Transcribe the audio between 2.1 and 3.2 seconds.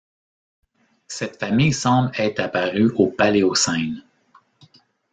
être apparue au